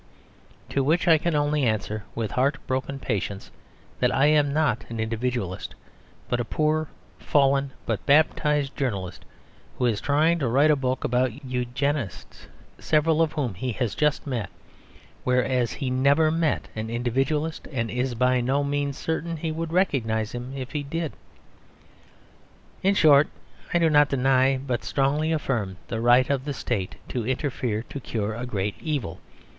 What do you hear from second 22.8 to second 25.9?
In short, I do not deny, but strongly affirm,